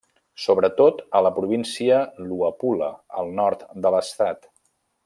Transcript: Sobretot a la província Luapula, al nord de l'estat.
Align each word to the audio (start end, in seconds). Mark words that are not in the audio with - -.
Sobretot 0.43 1.03
a 1.19 1.21
la 1.25 1.31
província 1.35 2.01
Luapula, 2.31 2.91
al 3.21 3.33
nord 3.43 3.65
de 3.87 3.95
l'estat. 3.99 4.53